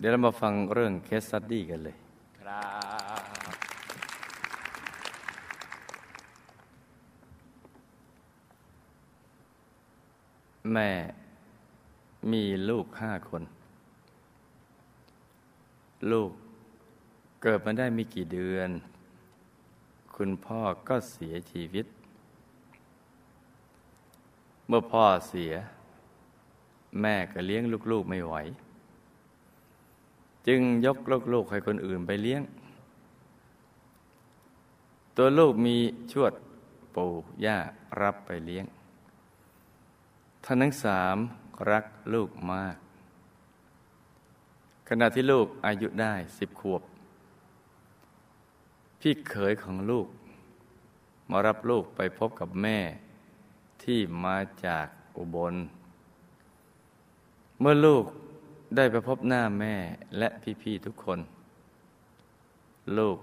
[0.00, 1.96] เดี๋ยวเรามาฟังเรื่อง case study กันเลย
[2.38, 2.64] ครั
[3.20, 3.22] บ
[10.72, 10.90] แม่
[12.32, 13.42] มีลูกห้าคน
[16.10, 16.30] ลูก
[17.42, 18.70] เกิดมาได้ไม่กี่เดือน
[20.14, 21.86] คุณพ่อก็เสียชีวิต
[24.66, 25.52] เมื่อพ่อเสีย
[27.00, 28.36] แม่ก็เลี้ยงลูกๆไม่ไหว
[30.46, 30.98] จึงยก
[31.32, 32.42] ลูกๆให้คนอื่นไปเลี้ยง
[35.16, 35.76] ตัวลูกมี
[36.12, 36.32] ชวด
[36.94, 37.10] ปู่
[37.44, 37.58] ย่า
[38.00, 38.64] รับไปเลี้ยง
[40.44, 41.16] ท่านทั้งสาม
[41.70, 41.84] รัก
[42.14, 42.76] ลูกมาก
[44.88, 46.82] ขณะที่ลูกอายุได้สิบขวบ
[49.00, 50.06] พี่เขยของลูก
[51.30, 52.78] มารับลูกไปพบกับแม่
[53.82, 54.36] ที่มา
[54.66, 54.86] จาก
[55.16, 55.54] อุบล
[57.60, 58.04] เมื่อลูก
[58.76, 59.74] ได้ไปพบหน้าแม่
[60.18, 60.28] และ
[60.62, 61.18] พี่ๆทุกคน
[62.98, 63.18] ลูก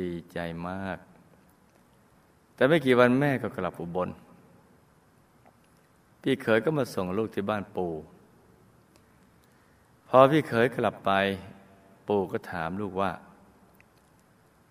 [0.00, 0.98] ดีใจมาก
[2.54, 4.08] แต่ไม่กี่วันแม่ก็กลับอุบล
[6.22, 7.92] พี่เขยก็มาส่งลูกที่บ้านปู่
[10.08, 11.12] พอพี่เขยกลับไป
[12.08, 13.12] ปู่ก็ถามลูกว่า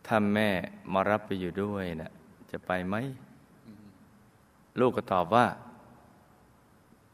[0.06, 0.50] ถ้าแม่
[0.94, 2.12] มารับไปอยู่ด้วยนะ่ะ
[2.52, 2.96] จะไปไหม
[4.80, 5.46] ลูกก็ตอบว่า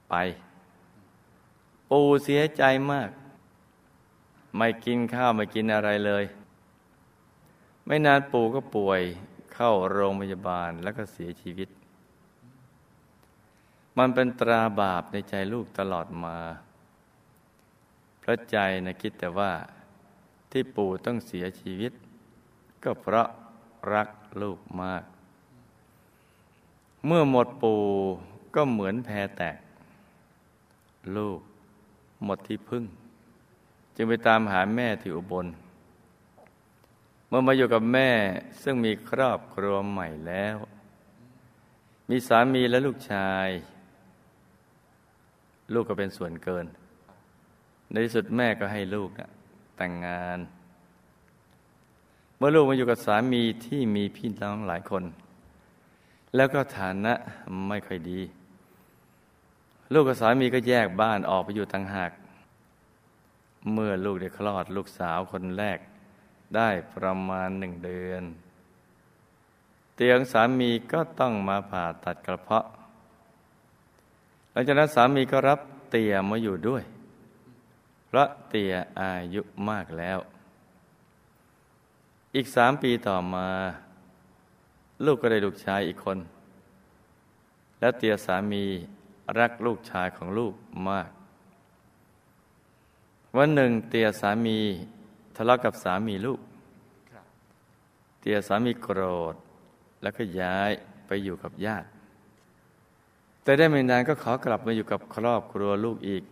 [0.09, 0.15] ไป
[1.89, 3.09] ปู่เสียใจมาก
[4.57, 6.25] ไม่กินข้าวไม่กินอะไรเลย
[7.85, 9.01] ไม่นานปู่ก็ป่วย
[9.53, 11.69] เข้าโรงพยาบาลแล้วก็เสียชีวิต
[13.97, 16.37] มันเป็นตราบาปในใจลูกตลอดมา
[18.21, 19.51] พระใจนะคิดแต่ว่า
[20.51, 21.91] ที่ปู่ต้องเสียชีวิต
[22.83, 23.27] ก็เพราะ
[23.93, 24.09] รัก
[24.41, 25.03] ลูกมาก
[27.05, 27.81] เมื่อหมดปู่
[28.55, 29.57] ก็เหมือนแพแตก
[31.17, 31.39] ลูก
[32.25, 32.83] หมดที่พึ่ง
[33.95, 35.47] จึงไปตามหาแม่ที่อุบล
[37.27, 38.09] เมื่อมาอยู่กับแม่
[38.63, 40.55] ซึ่งมีครอบครัวใหม่แล้ว
[42.09, 43.49] มีสามีและลูกชาย
[45.73, 46.65] ลูกก็เป็นส่วนเกิน
[47.91, 49.29] ในที่สุดแม่ก็ให้ลูกนะ
[49.77, 50.39] แต่งงาน
[52.37, 55.03] เมื่อลูกมาอยู่กับสามีที่มีพี่น้องหลายคน
[56.35, 57.13] แล้วก็ฐานะ
[57.67, 58.19] ไม่ค่อยดี
[59.93, 62.11] ลูกกับสามีก็แยกบ้านออกไปอยู่ต่างหาก
[63.73, 65.79] เมื่อลูกได้คลอดลูกสาวคนแรก
[66.55, 68.23] ได้ประมาณหนึ่งเดือน
[69.95, 72.65] เตียงสามีก็ต้องมาผ่าตัดกระเพาะ
[74.51, 75.59] หลังจากนั้นสามีก็รับ
[75.91, 76.83] เตียมาอยู่ด้วย
[78.07, 80.19] เพราะเตียอายุมากแล้ว
[82.35, 83.47] อีกสามปีต่อมา
[85.05, 86.17] ลูกก็ได้ลูกชายอีกคน
[87.79, 88.65] และเตียสามี
[89.37, 90.53] รักลูกชายของลูก
[90.89, 91.09] มาก
[93.37, 94.59] วันหนึ่งเตียสามี
[95.35, 96.39] ทะเลาะกับสามีลูก
[98.19, 99.01] เตียสามีโกร
[99.33, 99.35] ธ
[100.01, 100.71] แล้วก็ย้าย
[101.07, 101.87] ไปอยู่กับญาติ
[103.43, 106.23] แต่ได้ไม่นานก็ขอกลับมาอยู่กับครอบครัวลูกอีก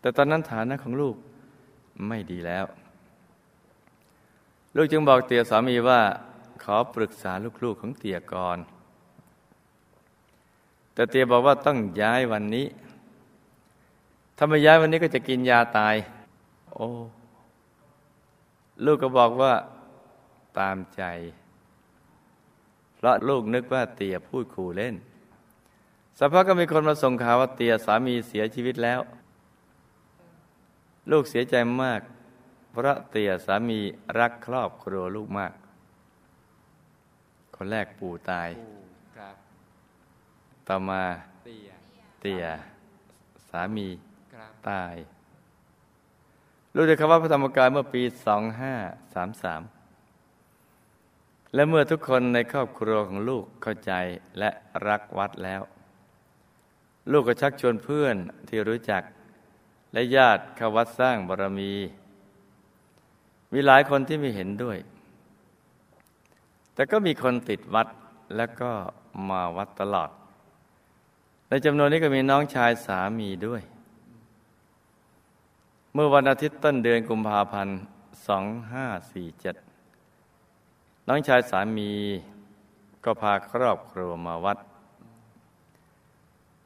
[0.00, 1.16] แต่ตอนนั้นฐานะของลูก
[2.08, 2.64] ไม่ดีแล้ว
[4.76, 6.00] ลูกจึงบอกเตียสามีว่า
[6.62, 7.32] ขอปรึกษา
[7.64, 8.58] ลูกๆของเตียก่อน
[10.94, 12.66] แต่เตียบอกว่าต้องย้ายวันนี้
[14.36, 15.94] ถ้าไม่ย้ายวันนี้ก็จะกินยาตาย
[16.74, 16.88] โอ้
[18.84, 19.52] ลูกก็บอกว่า
[20.58, 21.02] ตามใจ
[22.96, 24.94] เพราะลูกนึกว่าเตียพูดขู่เล่น
[26.18, 29.00] สักพักก็มีคนมาส่งข่าวว่าเตียสามีเสียชีวิตแล้ว
[31.10, 32.00] ลูกเสียใจมาก
[32.70, 33.80] เพราะเตียสามี
[34.18, 35.52] รักครอบครัวลูกมาก
[37.56, 38.48] คนแรกปู่ตาย
[40.68, 41.02] ต่อมา
[41.44, 41.68] เตีย
[42.20, 42.44] เตีย
[43.48, 43.88] สามี
[44.34, 44.94] ครับตาย
[46.74, 48.14] รู้จักคำว่าพระธรรมกายเมื่อปี 2533
[51.54, 53.92] และเมื่อทุกคนในครอบครัวของลูกเข้าใจ
[54.38, 54.50] และ
[54.88, 55.62] รักวัดแล้ว
[57.12, 58.16] ลูกก็ชักชวนเพื่อน
[58.48, 59.02] ที่รู้จัก
[59.92, 61.72] และญาติเข้าวัดสร้างบารมี
[63.52, 64.78] มีหลายคนที่ไม่เห็นด้วย
[66.74, 67.88] แต่ก็มีคนติดวัด
[68.36, 68.70] แล้วก็
[69.28, 70.10] มาวัดตลอด
[71.48, 73.62] ในจำนวนนี้ก็มีน้องชายสามีด้วย
[75.94, 77.78] เมื่อวันอาทิตย์ต้นเดือนกุมภาพันธ์
[78.64, 81.90] 2547 น้องชายสามี
[83.04, 84.58] ก็พาครอบครัวมาวัด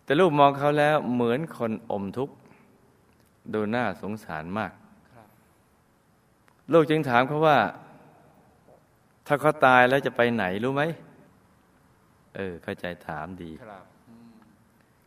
[0.05, 2.35] แต่ลูกมองเขาแล้วเหมือนคนอมทุกข์
[3.53, 4.73] ดูน่าสงสารมาก
[6.73, 7.59] ลูกจึงถามเขาว่า
[9.27, 10.83] ถ้าเขาตายแล้วจะไปไหนรู้ไหม
[12.35, 13.85] เออ เข้าใจถามดีครับ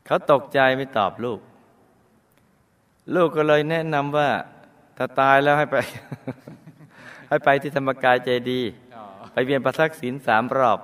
[0.05, 1.39] เขาตกใจไม่ตอบลูก
[3.15, 4.29] ลูกก็เลยแนะนำว่า
[4.97, 5.77] ถ้าตายแล้วให้ไป
[7.29, 8.61] ให้ไปที่ธรรมกายใจดี
[9.31, 10.79] ไปเวียนประทักษิณสามรอบ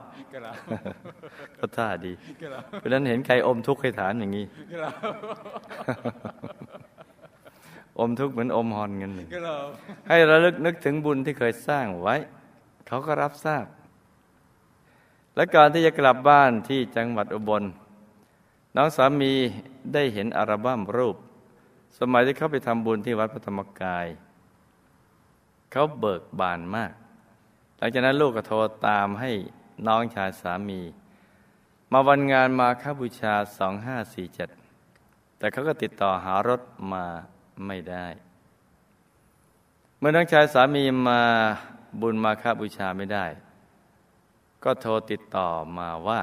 [1.58, 2.12] ก็ท่าดี
[2.80, 4.46] เพราะนั้นเห็นใครอมทุกข์ให้ฐานอย่างนี้
[8.00, 9.28] อมทุกข์เหมือนอมฮอนเงินหนึ่ง
[10.10, 12.16] ให้ระลึกนึกถึงบุญที่เคยสร้างไว้
[12.88, 13.66] เขาก็รับทราบ
[15.36, 17.64] และการที่จะกลับบ้านที่จังหวัดอุบล
[18.80, 19.34] น้องสามี
[19.94, 21.18] ได้เห็นอัลบั้มรูป
[22.00, 24.08] สมัยที่เขาไปทำบุญที่วัดพระธรรมกาย
[25.72, 26.94] เขาเบิกบานมาก
[27.78, 28.58] หลังจากนั้นลูกก็โทร
[28.88, 29.32] ตามให้
[29.88, 30.82] น้องชายสามี
[31.92, 33.34] มาวันงานมาค้าบูชา
[34.18, 37.04] 2547 แต่เขาก็ติดต่อหารถมา
[37.66, 38.08] ไม่ได้
[39.98, 41.22] เมื่อน้องชายสามีมา
[42.02, 43.26] บุญมาค้าบูชาไม่ได้
[44.64, 45.48] ก็โทรติดต่อ
[45.80, 46.20] มาว่า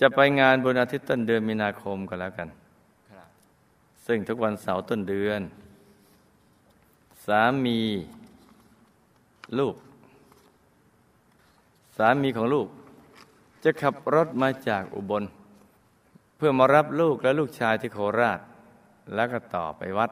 [0.00, 2.48] จะไปงานบุญอาทิตย์ต้นเดือนมีนาคมกันแล้วกัน
[4.06, 5.40] ซึ่งทุกวันเสาร์ต้นเดือน
[7.26, 7.80] สามี
[9.58, 9.74] ลูก
[11.96, 12.68] สามีของลูก
[13.64, 15.24] จะขับรถมาจากอุบล
[16.36, 18.40] เพื่อมารับลูกและลูกชายที่โคราช
[19.14, 20.10] แล้วก็ต่อไปวัด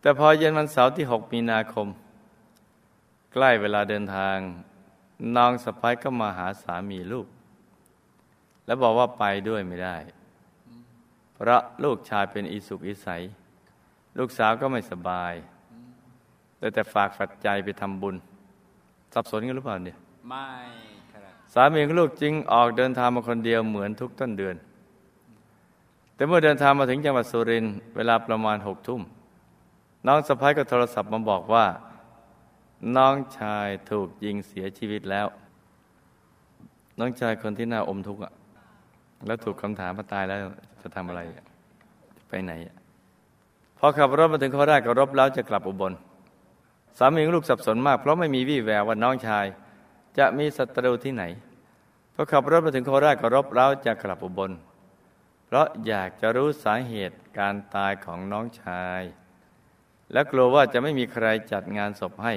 [0.00, 1.88] แต่พอเย็นวันเสาร์ที่หกมีนาคม
[3.32, 4.36] ใกล้เวลาเดินทาง
[5.36, 7.26] น้องสะพ้ายก็มาหาสามีลูก
[8.66, 9.96] แล้วบอกว่าไปด้วยไม่ได้
[11.34, 13.22] เพราะลูกชายเป็นอิสุกอิสัย
[14.18, 15.32] ลูกสาวก็ไม่สบาย
[16.58, 18.16] แต่แต่ฝากฝัดใจไปทำบุญ
[19.14, 20.50] สับสนกันหรือเปล่าเนี่ย ไม่
[21.12, 24.56] ครับสามีของลูกจึงออกเดินทางมาคนเดียวเหมือนทุกต้นเดือน
[26.14, 29.02] แต่เมื่อเดินทางมาถึงจังหวัดสุรินทร์เวลาประมาณหกทุ่ม
[30.06, 31.66] น้องสะพ้ายก็โทรศัพท์มาบอกว่า
[32.96, 35.26] น้องชายถูกยิงเสียชีวิตแล้ว
[36.98, 38.22] น้องชายคนที่น่าอมทุกข์
[39.26, 40.38] แล้วถูกคำถามมาตายแล้ว
[40.82, 41.20] จะทำอะไร
[42.28, 42.52] ไปไหน
[43.78, 45.92] พอขับรถมาถึงโคราชก็รบแล้วจะกลับอุบล
[46.98, 49.46] สามีของลูกสับสนมาก เพราะไม่มีวี่แววว่าน้องชาย
[50.18, 51.24] จะมีศัตรูที่ไหน
[52.14, 54.50] พอขับรถมาถึงโคราชก็รบเร้าจะกลับอุบล
[55.46, 59.02] เพราะอยากจะรู้สาเหตุการตายของน้องชาย
[60.12, 62.34] และกลัวว่าจะไม่มีใครจัดงานศพให้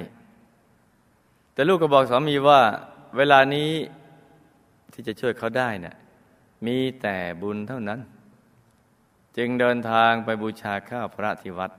[1.52, 2.60] แต่ลูกก็บอกสามีว่า
[3.16, 3.70] เวลานี้
[4.92, 5.96] ที่จะช่วยเขาได้นะ่ะ
[6.66, 8.00] มีแต่บุญเท่านั้น
[9.36, 11.70] จึงเดินทางไปบูชาข้าวพระที่วัด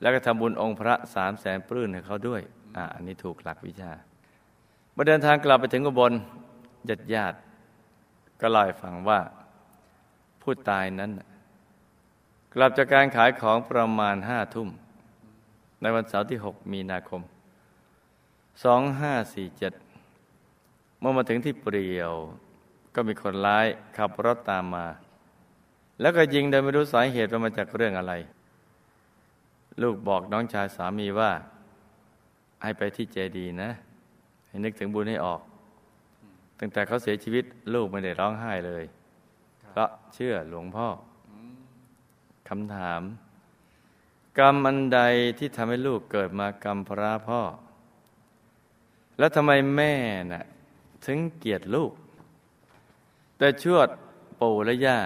[0.00, 2.40] แล้วก็ทำบุญองค์พระสามแสนปลื้นให้เขาด้วย
[2.76, 3.92] อ่าอันนี้ถูกหลักวิชา
[4.92, 6.12] เมื่อเดินทางกลับไปถึงอุบล
[6.88, 7.36] ญาติญาติ
[8.40, 9.20] ก็เล่าให้ฟังว่า
[10.42, 11.10] ผู้ตายนั้น
[12.54, 14.68] กลับจากการขายของประมาณห้าทุ่ม
[15.80, 17.22] ในวันเสาร์ที่หกมีนาคม
[18.64, 19.72] สองห้าสี่เจ็ด
[20.98, 22.14] เมื่อมาถึงที่เปรียว
[22.96, 23.66] ก็มีคนร้าย
[23.96, 24.86] ขับรถตามมา
[26.00, 28.12] แล้วก็ยิงโดยไม่รู้สาเหตุว่ามาจากเรื่องอะไร
[29.82, 31.30] ลูกบอกน้องชายสามีว่า
[32.62, 33.70] ให้ไปที่เจดีนะ
[34.48, 35.40] ให้นึกถึงบุญให้ออก
[36.58, 37.44] ตั้งแต่เขาเสียชีวิต
[37.74, 38.84] ลูกไม่ได้ร้องไห้เลย
[39.68, 40.88] เพราะเชื่อหลวงพ่อ
[42.48, 43.00] คำถาม
[44.38, 45.00] กรรมอันใด
[45.38, 47.40] ที่ทำให้ลูกเกิดมากรรมพระพ่อ
[49.18, 49.94] แล้วทำไมแม่
[50.32, 50.44] น่ะ
[51.06, 51.92] ถึงเกลียดลูก
[53.38, 53.88] แต่ชวด
[54.40, 54.98] ปู่และย่า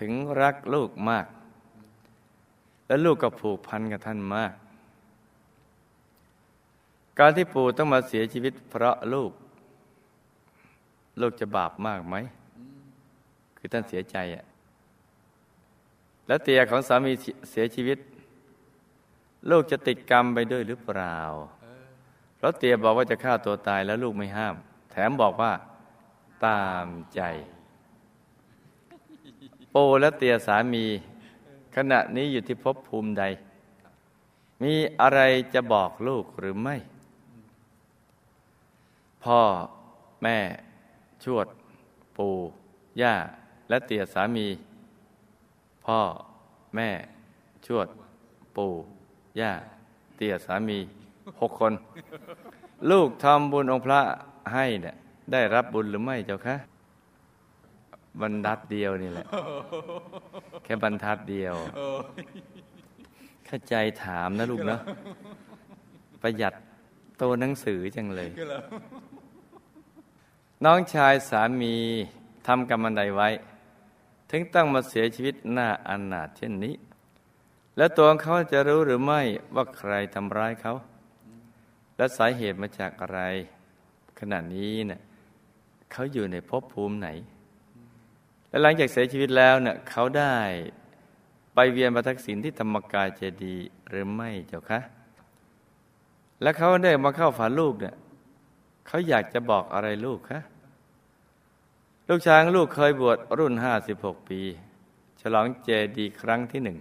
[0.00, 1.26] ถึงรักลูกมาก
[2.86, 4.54] และลูกก็ผูกพันกับท่านมาก
[7.18, 9.32] การที่ปู่ต้องมาเสียชีวิตเพราะลูก
[11.20, 12.14] ลูกจะบาปมากไหม
[13.56, 14.44] คือท่านเสียใจอะ
[16.26, 17.12] แล้วเตียของสามี
[17.50, 17.98] เสียชีวิต
[19.50, 21.18] ลูกจะติดกรรมไปด้วยหรือเปล่า
[22.36, 24.54] เพราะเตียบอกว่าจะฆ่าตัวตายแล้วลูกไม่ห้าม
[24.90, 25.52] แถมบอกว่า
[26.44, 27.20] ตามใจ
[29.70, 30.84] โปและเตียสามี
[31.76, 33.24] ขณะนี้อยู่ที่ภพภูมิใด
[34.62, 35.20] มีอะไร
[35.54, 36.76] จะบอกลูกหรือไม่
[39.24, 39.40] พ่อ
[40.22, 40.38] แม่
[41.24, 41.46] ชวด
[42.16, 42.34] ปู่
[43.00, 43.14] ย่า
[43.68, 44.46] และเตียสามี
[45.86, 46.00] พ่อ
[46.74, 46.90] แม่
[47.66, 47.88] ชวด
[48.56, 48.70] ปู่
[49.40, 49.52] ย่า
[50.16, 50.78] เตียสามี
[51.40, 51.72] หกคน
[52.90, 54.00] ลูกทำบุญองค์พระ
[54.52, 54.94] ให้เนี่ย
[55.32, 56.56] ได้รับบุญหรือไม่เจ้าคะ
[58.20, 59.26] บรรทัดเดียวนี่แหละ
[60.64, 61.54] แค่บรรทัดเดียว
[63.48, 64.80] ข้าใจถามนะลูกเนาะ
[66.22, 66.54] ประหยัด
[67.18, 68.30] โตหนังสือจังเลย
[70.64, 71.74] น้องชายสามี
[72.46, 73.28] ทำกรรมใดไว้
[74.30, 76.74] ถึงต้องมาเสียชีวิตหน้าอนาถเช่นนี้
[77.76, 79.20] แล้วตัวเขาจะรู้หรือไม่
[79.54, 80.74] ว่าใครทำร้ายเขา
[81.96, 83.20] และสาเหตุมาจากอะไร
[84.18, 85.00] ขณะนี้เนะ่ย
[85.94, 87.08] เขาอยู่ในภพภูมิไหน
[88.48, 90.34] และหลังจากเสียชีวิตแล้วเนี่ยเขาได้
[91.54, 94.80] ไปเวียนประทักษิณที่ธรรมกายเจดีย์หรือไม่เจ้าคะ
[96.42, 97.94] และเขาได้มาเข้าฝันลูกเนี่ย
[98.86, 100.40] เขาอยากจะบอกอะไรลูกคะ
[102.08, 104.40] ลูกช้างลูกเคยบวชรุ่นห้าสิบหกปี
[105.20, 106.78] ฉลองเจดีย์ครั้งที่หนึ่ง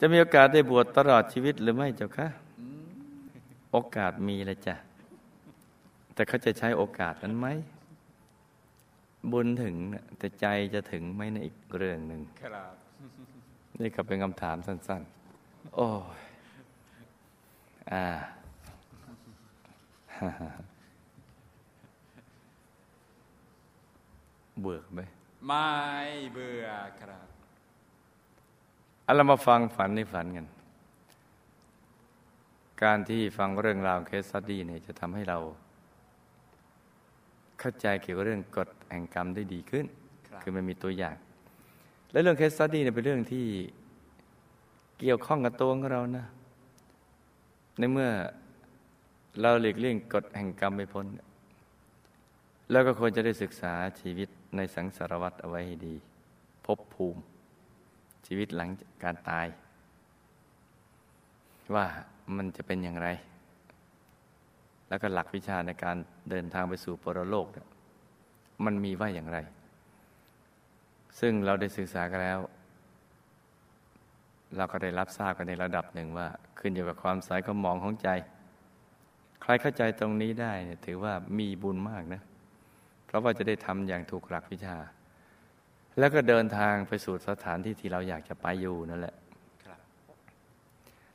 [0.02, 2.28] ะมีโอกาสได้บวชตลอดชีวิตหรือไม่เจ้าคะ
[3.70, 4.74] โอกาสมีเลยจ้ะ
[6.14, 7.46] แต่เขาจะใช้โอกาสนั้นไหม
[9.30, 9.74] บุญถึง
[10.18, 12.74] แต่ใจจะถึงไหมในอีกเรื่องหนึ่งครับ
[13.80, 15.02] นี่ก็เป็นคำถามสั้น
[15.38, 15.88] ๆ โอ้
[16.18, 16.20] ย
[17.92, 18.04] อ่า
[24.60, 25.00] เบื่อไหม
[25.46, 25.70] ไม่
[26.32, 26.66] เบื่อ
[27.00, 27.26] ครับ
[29.04, 30.46] เอาเรามาฟังฝันในฝันกัน
[32.82, 35.38] การที่ฟังเรื่องราว case study เนี่ยจะทำให้เรา
[37.62, 39.84] เข้าใจเกี่ยวกับเรื่องกฎแห่งกรรมได้ดีขึ้น
[40.42, 41.16] คือมันมีตัวอย่าง
[42.12, 43.46] และเรื่อง case study เนี่ยเป็นเรื่องที่
[45.00, 46.24] เกี่ยวข้องกับตัวของเรานะ
[47.78, 48.08] ในเมื่อ
[49.40, 51.06] เราหลีกเลี่ยงกฎแห่งกรรมไม่พ้น
[52.70, 55.94] แล้วก็ควรจะได้ศึกษาชีวิตในสังสารวัตรเอาไว้ให้ดี
[56.66, 57.20] พบภูมิ
[58.26, 58.70] ชีวิตหลัง
[59.02, 59.46] การตาย
[61.74, 61.86] ว่า
[62.36, 63.08] มันจะเป็นอย่างไร
[64.92, 65.96] แล้วก็หลักวิชาในการ
[66.30, 67.46] เดินทางไปสู่ปรโลก
[68.64, 69.38] มันมีว่าอย่างไร
[71.20, 72.38] ซึ่งเราได้ศึกษากันแล้ว
[74.56, 78.08] เราก็ได้รับทราบกันในระดับหนึ่งว่า ขึ้นอยู่กับความสายก็มองของใจ
[79.42, 82.22] ใครเข้าใจตรงนี้ได้เนี่ยถือว่ามีบุญมากนะ
[83.12, 84.76] ราะว่าจะได้ทำอย่างถูกหลักวิชา
[85.98, 89.14] แล้วก็เดินทางไปสู่สถานที่ที่เราอยากจะไปอยู่นั่นแหละ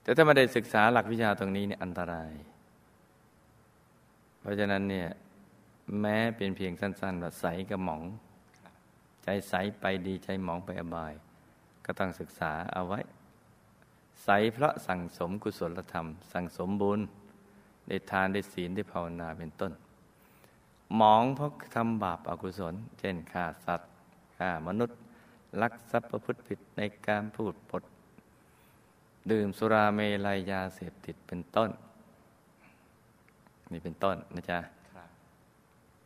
[0.01, 2.56] แต่ถ้าไม่ได้ศึกษาหลักวิชาตรงนี้เนี่ยอันตรายเพ
[4.47, 5.09] ราะฉะนั้นเนี่ย
[5.99, 8.03] แม้เป็นเพียงสั้นๆแบบใสกับหมอง
[9.23, 11.13] ใจใสไปดีใจหมองไปอบาย
[11.85, 12.99] ก็ต้องศึกษาเอาไว้
[14.23, 16.99] ใสเพราะสั่งสมกุศลธรรม สั่งสมบุญ
[17.87, 19.71] ได้ทานได้ศีลได้ภาวนาเป็นต้น
[20.95, 23.89] หมองเพราะทำบาปอากุศล เช่นฆ่าสัตว์
[24.37, 24.97] ฆ่ามนุษย์
[25.61, 27.83] ลักทรัพย์ประพฤติผิดในการพูดปด
[29.31, 31.69] ดื่มสุราเมลัยยาเสพติดเป็นต้น
[33.71, 34.59] นี่เป็นต้นนะจ๊ะ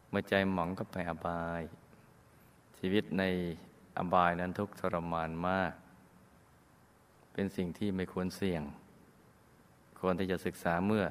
[0.09, 1.61] เมื่อใจหมองก็ไปอบาย
[2.79, 3.23] ชีวิตใน
[3.97, 5.73] อบายนั้นทุกทรมานมาก
[7.33, 8.63] เป็นสิ่งที่ไม่ควรเสี่ยง
[9.99, 11.03] ควรที่จะศึกษาเมื่อ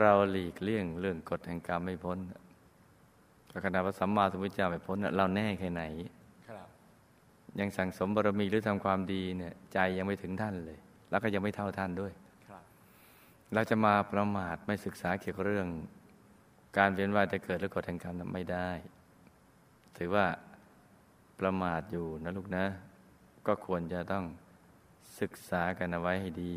[0.00, 2.18] เราหลีกเลี่ยงเรื่องกฎแห่งกรรมไม่พ้น
[3.64, 5.82] ขณะพระสัมมาสัมพุทธเจ้าไปพ้นเราแน่แค่ไหน
[7.60, 10.78] ยังสั่งสมบารมีหรือทำความดีเนี่ยใจยังไม่ถึงท่านเลย
[11.10, 12.12] แล้วก็ยังไม่เท่าท่านด้วย
[13.54, 15.68] เราจะมาประมาทไม่ศึกษาเกี่ยวกับเรื่อง
[16.78, 18.70] การเวียนว่ายแต่เกิดและกฎแห่งกรรมไม่ได้
[19.96, 20.26] ถือว่า
[21.40, 22.64] ประมาทอยู่นะลูกนะ
[23.46, 24.24] ก็ควรจะต้อง
[25.20, 26.52] ศึกษากันเอาไว้ให้ดี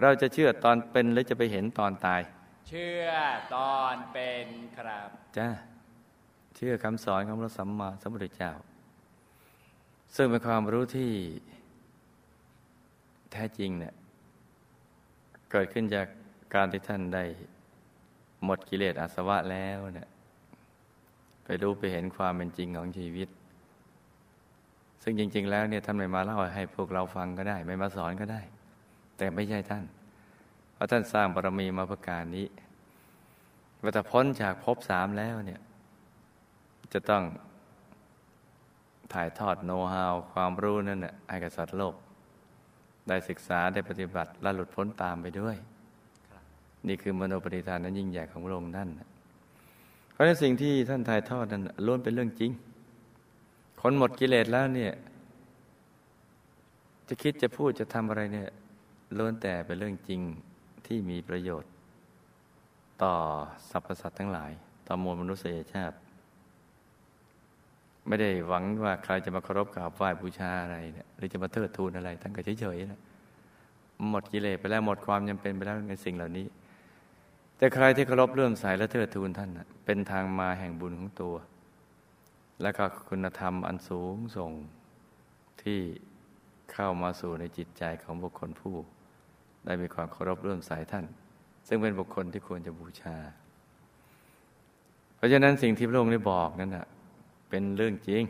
[0.00, 2.20] เราจะเชื่อตอนเป็นหรือจะไปเห็นตอนตาย
[2.68, 3.08] เชื่อ
[3.54, 4.46] ตอนเป็น
[4.78, 5.08] ครับ
[5.38, 5.48] จ้า
[6.56, 8.52] เชื่อคำสอนของพระสัมมาสัมพุทธเจ้า
[10.16, 11.12] ซึ่งเป็นความรู้ที่
[13.32, 13.94] แท้จริงเนี่ย
[15.50, 16.06] เกิดขึ้นจาก
[16.54, 17.24] การที่ท่านได้
[18.44, 20.08] หมดกิเลสอาสวะแล้วเนี่ย
[21.44, 23.28] ไปรู้ไปเห็นความเป็นจริงของชีวิต
[25.02, 28.40] ซึ่งจริง ๆ แล้วเนี่ยท่านไม่มาเล่าให้พวกเราฟังก็ได้ ไม่มาสอนก็ได้
[29.16, 29.84] แต่ไม่ใช่ท่าน
[30.74, 32.46] เพราะท่านสร้างบารมีมาเพื่อการนี้
[33.78, 35.60] เมื่อพ้นจากภพสามแล้วเนี่ย
[36.92, 37.22] จะต้อง
[39.12, 41.94] ถ่ายทอดโน้ตฮาวความรู้นั่นน่ะให้กับสัตว์โลก
[43.08, 45.56] ได้ศึกษาได้ปฏิบัติและหลุดพ้นตามไปด้วย
[46.88, 48.88] นี่คือมโนปฏิทานนั้นยิ่งใหญ่ของพระองค์นั่น
[50.12, 52.50] เพราะในสิ่งที่ท่านถ่ายทอดนั้นล้วนเป็นเรื่องจริง
[53.80, 54.92] คนหมดกิเลสแล้วเนี่ย
[57.08, 58.48] จะคิดจะพูดจะทำอะไรเนี่ย
[59.18, 60.20] ล้วนแต่เป็นเรื่องจริง
[60.86, 61.70] ที่มีประโยชน์
[63.02, 63.14] ต่อ
[63.70, 64.50] สรรพสัตว์ทั้งหลาย
[64.86, 65.96] ต่อมวลมนุษยชาติ
[68.08, 73.00] ไม่ได้หวังว่าใครจะมาเคารพกราบไหว้บูชาอะไรเนี่ยหรือจะมาเทิดทูนอะไรท่านก็เฉยๆนะ
[74.10, 76.46] หมดกิเลสไปแล้วหมดความยังเป็นไปแล้วในสิ่งเหล่านี้
[77.56, 79.50] แต่ใครที่เคารพเลื่อมใสและเทิดทูนท่าน
[79.84, 81.34] เป็นทางมาแห่งบุญของตัว
[82.62, 84.52] และก็คุณธรรมอันสูงส่ง
[85.62, 85.80] ที่
[86.72, 88.76] เข้ามาสู่ในจิตใจของบุคคลผู้
[89.64, 91.04] ได้มีความเคารพเลื่อมใสท่าน
[91.68, 93.16] ซึ่งเป็นบุคคลที่ควรจะบูชา
[95.16, 96.86] เพราะฉะนั้นสิ่งที่พระองค์ได้บอกนั่นนะ
[97.56, 98.24] เป็นเรื่องจริง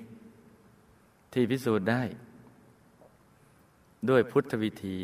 [1.33, 2.03] ที่พิสูจน์ได้
[4.11, 4.97] ด้วยพุทธวิธี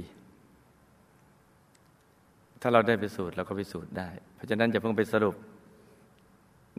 [2.61, 5.37] ถ้าเราได้พิสูจน์เราก็พิสูจน์ได้ เพราะฉะนั้นจะเพิ่งไปสรุป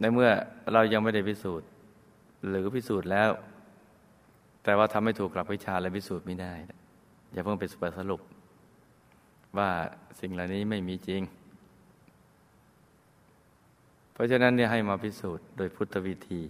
[0.00, 0.30] ในเมื่อ
[0.72, 1.68] เรายังไม่ได้พิสูจน์
[2.48, 3.30] หรือพิสูจน์แล้ว
[4.64, 6.54] แต่ว่าทำไม่ถูกหลักวิชาและพิสูจน์ไม่ได้
[7.32, 7.64] อย่าเพิ่งไป
[7.98, 8.20] สรุป
[9.58, 9.70] ว่า
[10.20, 11.22] สิ่งเหล่านี้ไม่มีจริง
[14.12, 16.42] เพราะฉะนั้นเนี่ยให้มาพิสูจน์โดยพุทธวิธี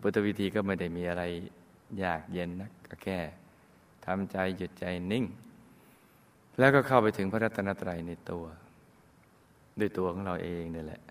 [0.00, 1.22] พุทธวิธีก็ไม่ได้มีอะไร
[2.02, 3.18] ยากเย็นนะก็แค่
[4.06, 5.24] ทำใจหยุดใจนิ่ง
[6.58, 8.44] แล้วก็เข้าไปถึงพระรัตนตรัยในตัว
[9.78, 11.02] ด้วยตัวของเราเองนี่แหละ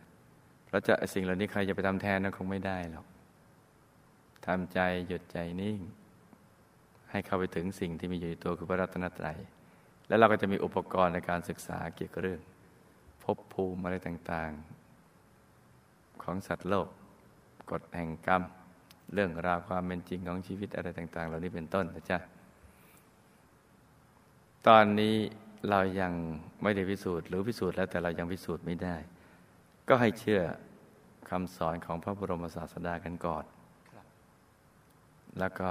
[0.65, 3.06] เพราะจะสิ่งเหล่านี้ใครจะไปทำแทนนั้นคงไม่ได้หรอก
[4.46, 5.79] ทำใจหยุดใจนิ่ง
[7.12, 9.38] ให้เข้าไปถึงสิ่งที่มีอยู่ในตัวคือพระรัตนตรัย
[10.08, 12.41] แล้วเราก็จะมีอุปกรณ์ในการศึกษาเกี่ยวกับเรื่อง
[13.24, 14.51] ภพภูมิอะไรต่าง
[15.38, 16.88] ๆ ของสัตว์โลก
[17.72, 18.44] กฎแห่งกรรม
[19.13, 22.17] เรื่องราวความเป็นจริงของชีวิตอะไรต่าง ๆ เหล่านี้เป็นต้นนะจ๊ะ
[24.67, 25.15] ตอนนี้
[25.69, 26.13] เรายัง
[26.63, 28.95] ไม่ได้พิสูจน์หรือพิสูจน์แล้วแต่เรายังพิสูจน์ไม่ได้
[29.87, 30.41] ก็ให้เชื่อ
[31.29, 33.43] คำสอนของพระบรมศาสดากันก่อน
[35.39, 35.69] แล้วก็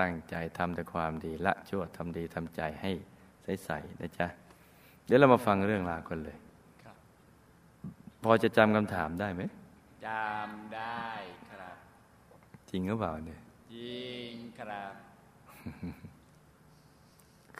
[0.00, 2.90] ตั้งใจทำแต่ความดีละชั่วทำดีทำใจให้
[3.64, 4.26] ใสๆนะจ๊ะ
[5.06, 6.36] เดี๋ยวเรามาฟังเรื่องราวกันเลย
[8.22, 9.42] พอจะจำคำถามได้ไหม
[10.06, 11.04] จำได้
[11.52, 11.53] ค
[12.74, 13.40] รับจริงหรือเปล่าเนี่ย
[13.72, 14.94] จริงครับ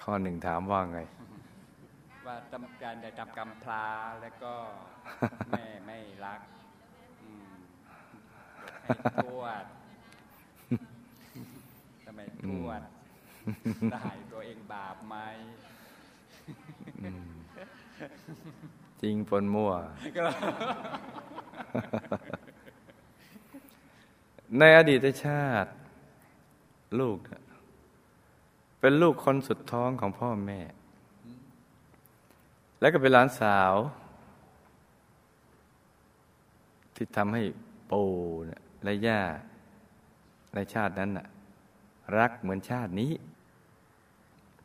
[0.00, 0.99] ข้อหนึ่งถามว่าไง
[2.26, 3.87] ว่าทำการได้ทำกำพร้า
[4.23, 4.54] แล้วก็
[5.50, 6.40] แม่ไม่รัก
[7.23, 7.54] อืม
[8.83, 9.64] ให้ทวด
[12.04, 12.80] ทำไมทวด
[13.92, 15.16] ได้ตัวเองบาปไหม
[19.02, 19.73] จริงปนมั่ว
[24.58, 25.70] ในอดีตชาติ
[27.00, 27.42] ลูกน่ะ
[28.80, 30.61] เป็นลูกคนสุดท้องของพ่อแม่
[32.81, 33.74] แล้วก็เป็นหลานสาว
[36.94, 37.42] ที่ทำให้
[37.90, 38.11] ปู่
[38.50, 39.20] น่ะและย่า
[40.55, 41.26] ในชาตินั้นน่ะ
[42.18, 43.12] รักเหมือนชาตินี้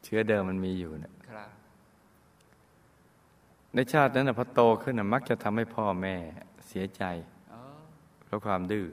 [0.04, 1.50] เชื้อเดิมมันมีอยู่น่ะครับ
[3.74, 6.16] ในชาตินั้นนะพอโตขึ้นนะมักจะทำให้พ่อแม่
[6.68, 7.04] เสียใจ
[7.54, 7.62] อ๋อ
[8.26, 8.86] เพราะความดื้อ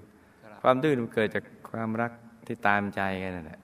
[0.66, 2.12] ครับความดื้อมันเกิดจากความรัก
[2.46, 3.60] ที่ตามใจกันนั่นแหละ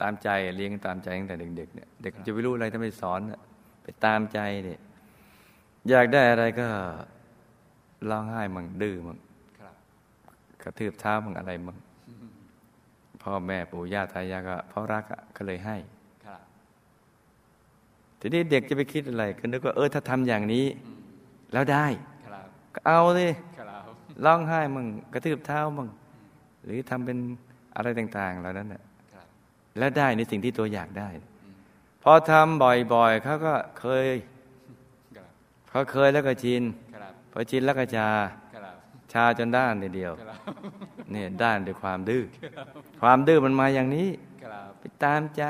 [0.00, 3.40] ตามใจเลี้ยงตามใจตั้งแต่เด็กๆเนี่ยเด็กจะไม่รู้อะไรถ้าไม่สอนน่ะ
[3.82, 4.80] ไปตามใจเนี่ย
[5.90, 6.68] อยากได้อะไรก็
[8.10, 9.18] ร้องไห้มั่งดื้อมั่ง
[9.60, 9.74] ครับ
[10.62, 11.78] กระทืบเท้ามั่งอะไรมั่ง
[13.22, 15.76] พ่อแม่ปู่ย่าตายายก็เพราะรักอะก็เลยให้
[16.26, 16.40] ครับ
[18.20, 20.64] ทีนี้เด็กจะไปคิดอะไรก็นึกว่าเออถ้าทำอย่างนี้
[21.52, 21.86] แล้วได้
[22.26, 23.60] ครับก็เอาสิค
[24.18, 25.88] รับร้องไห้มึงกระทืบเท้ามึง
[26.64, 27.18] หรือทำเป็น
[27.76, 29.26] อะไรต่าง ๆ เหล่านั้นน่ะครับ
[29.78, 31.08] แล้วได้ในสิ่งที่ตัวอยากได้
[32.02, 34.06] พอทำบ่อยๆเขาก็เคย
[35.16, 35.30] ครับ
[35.70, 36.62] พอเคยแล้วก็ชิน
[36.94, 38.10] ครับพอชินแล้วก็ชา
[38.54, 38.74] ครับ
[39.12, 40.38] ชาจนด้านทีเดียวครับ
[41.10, 42.22] เนี่ยด้านด้วยความดื้อ
[43.02, 44.08] ความดื้อมันมาอย่างนี้
[44.44, 45.44] ครับไปตามใจ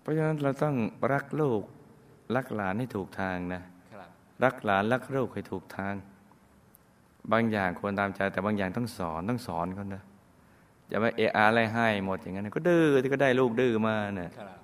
[0.00, 0.74] เพราะฉะนั้นเราต้อง
[1.12, 1.62] รักลูก
[2.36, 3.62] รักหลานให้ถูกทางนะ
[3.92, 4.08] ครับ
[4.44, 5.94] รักหลานรักลูกให้ถูกทาง
[7.32, 10.02] บางอย่างควรตามใจแต่บางอย่างต้องสอนต้องสอนเขานะ
[10.88, 14.58] อย่าไปเอะอะไรให้หมดอย่างนั้น ก็ดื้อที่ก็ได้ลูกดื้อมาเนี่ยครับ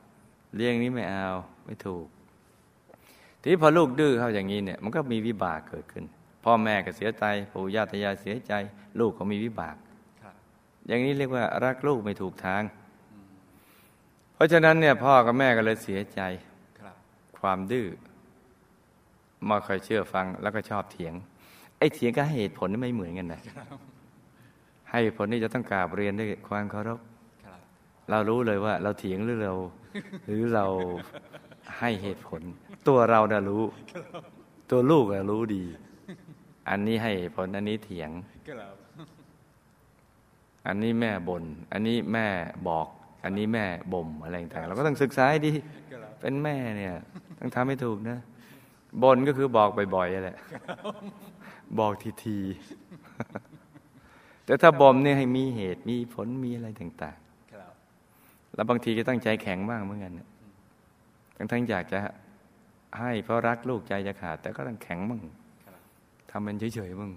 [0.57, 1.29] เลี้ยงนี้ไม่เอา
[1.64, 2.07] ไม่ถูก
[3.40, 6.05] ทีนี้พอลูกดื้อเข้าอย่างนี้เนี่ย มันก็มีวิบากเกิดขึ้น
[6.44, 8.53] พ่อแม่ก็เสียใจปู่ย่าตายายเสียใจ
[9.01, 9.77] ลูกก็มีวิบาก
[10.23, 10.35] ครับ
[10.87, 12.62] อย่างนี้เรียกว่ารักลูกไม่ถูกทาง
[14.35, 16.20] เพราะฉะนั้นเนี่ยพ่อกับแม่ก็เลยเสียใจ
[16.81, 16.96] ครับ
[17.40, 17.87] ความดื้อ
[19.46, 21.14] ไมาคอยเชื่อฟังแล้วก็ชอบเถียง
[21.80, 23.40] ไอ้เถียงก็ให้เหตุผลนี่ไม่เหมือนกันนะ
[24.90, 27.00] ให้เหตุผลนี่จะต้องกราบเรียนด้วยความเคารพ
[27.44, 27.58] ครับ
[28.10, 29.54] เรารู้เลยว่า เราเถียงหรือเรา
[30.26, 30.66] หรือเรา
[31.78, 32.42] ให้เหตุผล
[32.88, 33.62] ตัวเราน่ะรู้
[34.70, 35.64] ตัวลูกน่ะรู้ดี
[36.68, 38.10] อันนี้ให้เหตุผลอันนี้เถียง
[38.48, 38.74] ครับ
[40.66, 42.26] อันนี้แม่บน่นอันนี้แม่
[42.68, 42.86] บอก
[43.24, 45.52] อันนี้แม่บ่มอะไรต่างๆเราก็ต้องศึกษาให้ดี
[45.92, 46.94] ครับเป็นแม่เนี่ย
[47.38, 48.18] ต้องทำให้ถูกนะ
[49.02, 50.36] บ่นก็คือบอกบ่อยๆนั่นแหละ
[51.78, 51.92] บอก
[52.24, 57.18] ทีๆแต่ถ้าบ่มเนี่ยให้มีเหตุมีผลมีอะไรต่าง
[57.52, 60.28] ครับๆแล้วบางทีก็ตั้งใจแข็งบ้างเหมือนกันนะ
[61.37, 61.98] ทั้งๆอยากจะ
[62.98, 65.20] ให้เพราะรักลูกใจจะขาด แต่ก็ต้องแข็งบ้าง
[65.66, 65.80] ครับ
[66.30, 67.12] ทำเป็นเฉยๆบ้าง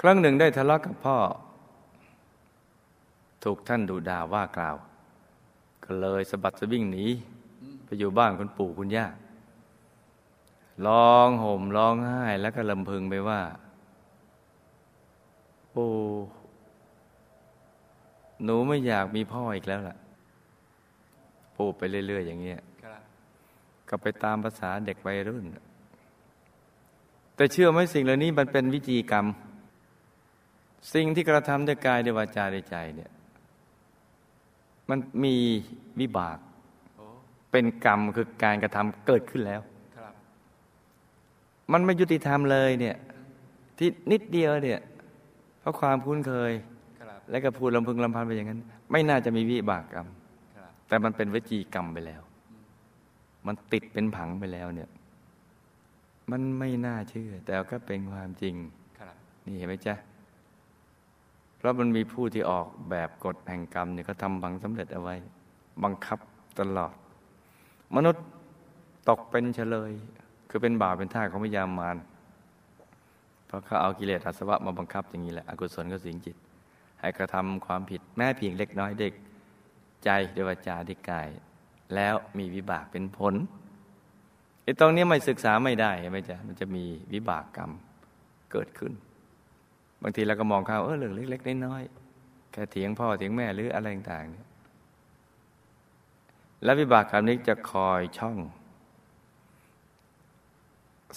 [0.00, 1.16] ครั้งหนึ่งได้ทะเลาะกับพ่อ
[3.44, 4.76] ถูกท่านดุด่าว่ากล่าว
[5.84, 7.06] ก็เลยสะบัดสะวิ่งหนี
[7.84, 9.06] ไปอยู่บ้านคุณปู่คุณย่า
[10.86, 13.40] ร้องห่มร้องไห้แล้วก็ลำพึงไปว่า
[15.74, 15.92] ปู่
[18.44, 19.96] หนูไม่อยากมีพ่ออีกแล้วล่ะ
[21.56, 23.00] ปู่ไปเรื่อย ๆ อย่างเงี้ยกับ
[23.88, 25.44] ก็ไปตามภาษาเด็กวัยรุ่น
[27.36, 29.26] แต่เชื่อไหมสิ่งเหล่านี้มันเป็นวิจีกรรม
[30.94, 33.10] สิ่งที่กระทำด้วยกายด้วยวาจาด้วยใจเนี่ย
[34.88, 35.34] มันมี
[36.00, 36.38] วิบาก
[37.50, 39.60] เป็นกรรมคือการกระทำเกิดขึ้นแล้ว
[41.72, 42.96] มันไม่ยุติธรรมเลยเนี่ย
[43.78, 44.80] ที่นิดเดียวเนี่ย
[45.60, 46.52] เพราะความคุ้นเคย
[47.00, 48.60] ครับและก็พูดลำพึงลำพันไปอย่างนั้น
[48.92, 50.06] ไม่น่าจะมีวิบากกรรม
[50.56, 52.22] ครับแต่มันเป็นวจีกรรมไปแล้ว
[53.46, 54.88] มันติดเป็นผังไปแล้วเนี่ย
[56.30, 58.54] มันไม่น่าเชื่อ แต่ก็เป็นความจริง
[58.98, 59.94] ครับนี่เห็นไหมจ๊ะ
[61.56, 65.16] เพราะมันมีผู้ที่ออกแบบกฎแห่งกรรมเนี่ยเขาทำบังสำเร็จเอาไว้
[65.84, 66.18] บังคับ
[66.58, 66.94] ตลอด
[67.96, 68.24] มนุษย์
[69.08, 69.92] ตกเป็นเฉลย
[70.50, 71.96] คือเป็นบาปเป็นท่าของพยามาร
[73.46, 76.36] เพราะเขาเอากิเลสอาสวะมาบังคับอย่างนี้แหละอกุศลก็สิงจิต
[77.00, 79.12] ให้กระทำความผิดแม้เพียงเล็กน้อยเด็ก
[80.04, 81.28] ใจเดวยวาจาด้วยกาย
[81.94, 83.34] แล้วมีวิบากเป็นผล
[84.62, 87.70] ไอ้ตรงนี้ไม่ศึกษาไม่ได้ไหมจ๊ะมันจะมีวิบากกรรม
[88.52, 88.92] เกิดขึ้น
[90.02, 94.46] บางทีเราก็มองเขาวเออเรื่องเล็ก ๆ น้อยๆแค่เถียงพ่อเถียงแม่หรืออะไรต่างๆเนี่ย
[96.64, 98.36] และวิบากกรรมนี้จะคอยช่อง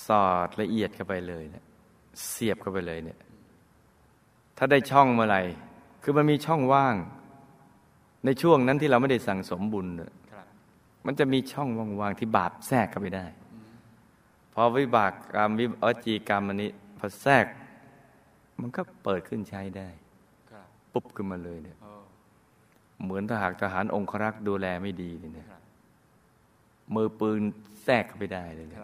[0.08, 1.66] สอดละเอียดเข้าไปเลยเนี่ย
[2.30, 3.20] เสียบเข้าไปเลยเนี่ย
[4.58, 5.42] ถ้าได้ช่องเมื่อไหร่
[6.04, 6.96] คือมันมีช่องว่าง
[8.26, 10.12] ในช่วงนั้นที่เราไม่ได้สั่งสมบุญเนี่ย
[11.06, 11.70] มันจะมีช่อง
[12.02, 13.26] ว่างๆที่บาปแทรกเข้าไปได้
[14.54, 17.46] พอวิบากกรรมวิอจีกรรมอันนี้พอแทรก
[18.60, 19.90] มันก็เปิดขึ้นใช้ได้
[20.94, 21.78] ปุ๊บขึ้นมาเลยเนี่ย
[23.04, 25.48] เหมือนถ้าหากทหารองครักษ์ดูแลไม่ดีเนี่ย
[26.96, 27.40] มือปืน
[27.84, 28.82] แทรกเข้าไปได้เลยเนี่ย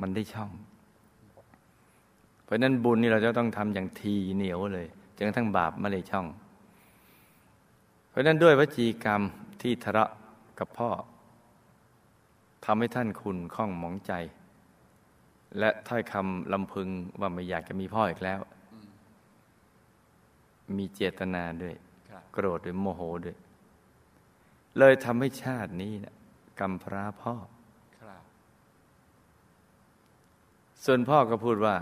[0.00, 0.50] มันได้ช่อง
[2.44, 6.26] เพราะฉะนั้นบุญนี่เราจะต้องทำอย่างทีเหนียวเลยจนกระทั่งบาปไม่ได้ช่อง
[8.08, 9.22] เพราะฉะนั้นด้วยวจีกรรม
[9.62, 10.10] ที่ทะเลาะ
[10.58, 10.90] กับพ่อ
[12.64, 14.12] ทำให้ท่านคุณข้องหมองใจ
[15.58, 16.88] และถ้อยคำลำพึง
[17.20, 18.40] ว่าไม่อยากจะมีพ่ออีกแล้ว
[18.72, 18.88] อืม
[20.78, 21.74] มีเจตนาด้วย
[22.10, 23.36] ครับโกรธหรือโมโหด้วย
[24.78, 26.14] เลยทำให้ชาตินี้นะ
[26.60, 27.34] กำพร้าพ่อ
[27.98, 28.22] ครับ
[30.84, 31.76] ส่วนพ่อก็พูดว่า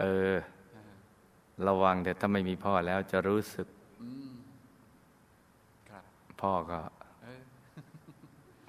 [0.00, 0.34] เออ
[0.76, 0.84] อ่า
[1.68, 3.66] ระวังแต่ถ้าไม่มีพ่อแล้วจะรู้สึก
[4.02, 4.32] อืม
[5.88, 6.04] ครับ
[6.42, 6.80] พ่อก็
[7.22, 7.42] เออ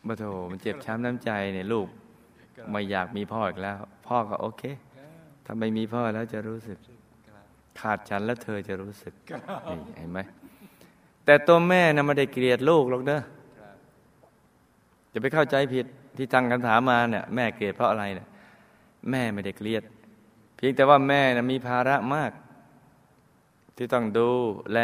[0.08, 1.88] มาโถมันเจ็บช้ำน้ำใจเนี่ยลูก
[2.58, 4.63] ครับไม่อยากมีพ่ออีกแล้ว พ่อก็โอเค
[4.95, 6.78] เออถ้าไม่มีพ่อแล้วจะรู้สึก
[7.28, 7.45] ครับ
[7.80, 10.19] ขาดฉันแล้วเธอจะรู้สึกครับนี่เห็นไหม
[11.26, 13.19] แต่ตัวแม่นะไม่ได้เกลียดลูกหรอกเด้อ
[13.60, 13.76] ครับ
[15.12, 15.86] จะไปเข้าใจผิด
[16.17, 18.28] ที่ตั้งคำถามมาเนี่ยแม่เกลียดเพราะอะไรเนี่ย
[19.10, 19.84] แม่ไม่ได้เกลียด
[20.56, 22.32] เพียงแต่ว่าแม่นะมีภาระมาก
[23.76, 24.30] ที่ต้องดู
[24.74, 24.80] แล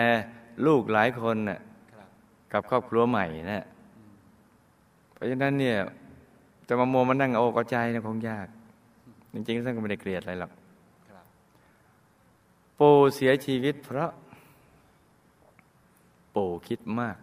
[0.66, 1.60] ลูกหลายคนน่ะ
[1.94, 2.08] ครับ
[2.52, 3.64] กับครอบครัวใหม่นะ
[5.14, 5.78] เพราะฉะนั้นเนี่ย
[6.68, 8.48] จะมาโมวมานั่งเอาอกเอาใจนะคงยาก
[9.34, 10.52] จริงๆท่านก็ไม่ได้เกลียดอะไรหรอก
[11.10, 11.26] ครับ
[12.80, 14.12] ปู่เสียชีวิตเพราะ
[16.36, 17.18] ปู่คิดมาก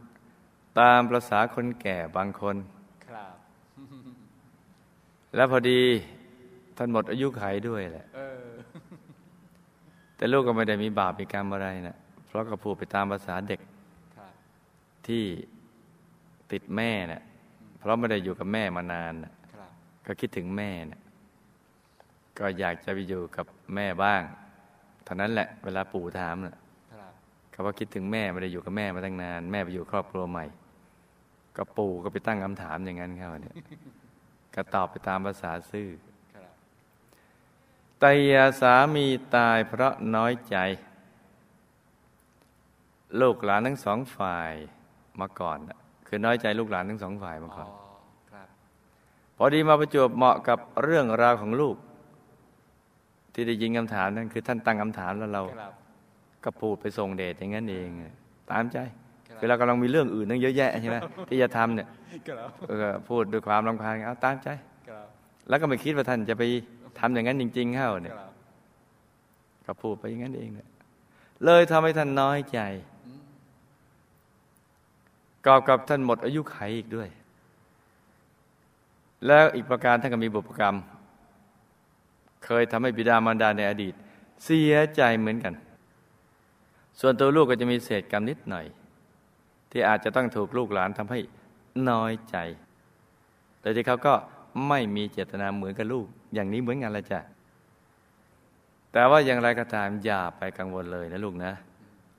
[0.79, 2.57] ตามประษาคนแก่บางคน
[3.07, 3.35] ครับ
[5.35, 5.83] แล้วพอดี
[6.77, 8.51] ท่านหมดอายุไขด้วยแหละเออ
[10.17, 13.61] แต่ลูกก็ไม่ได้มีบาปมีกรรมอะไรนะเพราะก็พูดไปตามภาษาเด็ก
[14.17, 14.33] ครับ
[15.07, 15.25] ที่
[16.53, 17.23] ติดแม่นะ่ะ
[17.79, 19.71] เพราะไม่ได้อยู่กับแม่มานานน่ะครับ
[20.07, 21.01] ก็คิดถึงแม่นะ
[22.39, 24.23] ก็อยากจะไปอยู่กับแม่บ้าง
[25.05, 26.55] เท่านั้นแหละเวลาปู่ถามนะ
[26.93, 27.12] ครับ
[27.51, 30.45] เขาว่าคิดถึงแม่ไม่ได้อยู่กับแม่มาตั้งนาน แม่ไปอยู่ครอบครัวใหม่
[31.57, 33.55] ก็ปู่ก็ไปตั้งคำถามอย่างนั้นเขาเนี่ย
[34.55, 39.07] ก็ตอบไปตามภาษาซื่อครับไตยาสามี
[39.37, 40.57] ตายเพราะน้อยใจ
[43.21, 44.53] ลูกหลานทั้งสองฝ่าย
[45.21, 47.71] มาก่อนน่ะคือน้อยใจลูกหลานทั้งสองฝ่ายมาอ๋ก่ออน
[48.33, 48.49] ครับ
[49.37, 51.77] พอดีมาประจวบเหมาะกับเรื่องราวของลูก
[53.33, 55.73] ที่ได้ยินคำถามนั่นคือท่านตั้งคำถามแล้วเราครับ
[56.45, 57.89] ก็พูดไปส่งเดชอย่างนั้นเอง
[58.51, 58.79] ตามใจ
[59.29, 61.89] ครับคือเรากำลังมีเรื่องอื่นตั้งเยอะแยะใช่ไหมที่จะทำเนี่ย
[62.29, 64.49] ครับเออพูดด้วยความรำคาญเอาตามใจ
[64.89, 65.07] ครับ
[65.49, 66.43] แล้วก็ไม่คิดว่าท่านจะไป
[66.99, 68.33] ทำอย่างนั้นจริง ๆ เข้าเนี่ยครับ
[69.67, 70.69] ก็พูดไปอย่างนั้นเองเนี่ย
[71.45, 72.61] เลยทำให้ท่านน้อยใจ
[73.07, 73.23] อืม
[75.47, 77.09] กอบกับท่านหมดอายุไขอีกด้วย
[79.27, 80.77] แล้วอีกประการท่านก็มีบุพกรรม
[82.45, 83.95] เคยทำให้บิดามารดาในอดีต
[84.45, 85.55] เสียใจเหมือนกัน
[87.01, 88.67] ส่วนตัวลูกก็จะมีเศษกรรมนิดหน่อย
[89.71, 91.21] ที่อาจจะต้องถูกลูกหลานทำให้
[91.91, 92.37] น้อยใจ
[93.61, 94.15] แต่ที่เขาก็
[94.69, 97.21] ไม่มีเจตนาเหมือนกับลูก อย่างนี้เหมือนกันละจ้ะ
[98.92, 101.53] แต่ว่าอย่างไรก็ตามอย่าไปกังวลเลยนะลูกนะ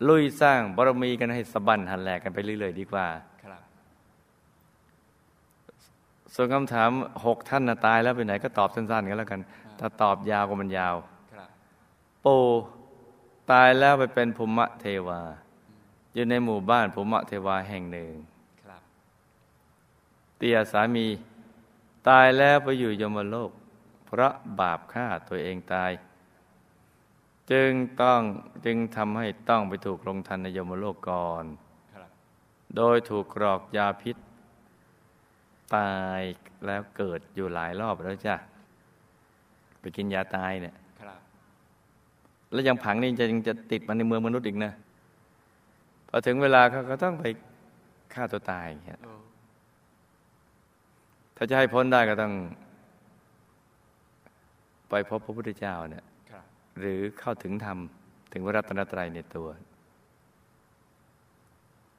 [0.07, 3.07] ลุยสร้างบารมีกันให้สะบันหันแหลกกันไปเรื่อยๆดีกว่า
[3.43, 3.61] ครับ
[6.33, 6.89] ส่วนคำถาม
[7.25, 9.41] หกท่านนะตายแล้วไปไหนก็ตอบสั้นๆกันแล้วกัน
[9.79, 10.95] ถ้าตอบยาวก็มันยาว
[11.33, 11.49] ครับ
[12.25, 12.35] ปู
[13.51, 15.21] ตายแล้วไปเป็นภูมิเทวา
[16.13, 18.11] อยู่ในหมู่บ้านภูมิเทวาแห่งหนึ่ง
[18.63, 18.81] ครับ
[20.37, 21.05] เตียสามี
[22.09, 23.51] ตายแล้วไปอยู่ยมโลก
[24.05, 25.91] เพราะบาปฆ่าตัวเองตาย
[27.51, 28.21] จึงต้อง
[28.65, 31.45] จึงทำให้ต้องไปถูกลงทันในยมโลกก่อน
[31.93, 32.09] ครับ
[32.75, 34.15] โดยถูกกรอกยาพิษ
[35.75, 36.21] ตาย
[36.65, 38.35] แล้วเกิดอยู่หลายรอบแล้วจ้ะ
[39.79, 41.19] ไปกินยาตายเนี่ยครับ
[42.51, 44.71] แล้วยังผังนี่จะยังจะติดมาในเมืองมนุษย์อีกนะ
[46.09, 47.25] พอถึงเวลาเขาก็ต้องไป
[48.13, 49.13] ฆ่าตัวตายอย่างเงี้ยโอ้
[51.37, 52.33] ถ้าจะให้พ้นได้ก็ต้อง
[54.89, 56.43] ไปพบพระพุทธเจ้าเนี่ยครับ
[56.79, 57.77] หรือเข้าถึงธรรม
[58.31, 59.47] ถึงพระรัตนตรัยในตัว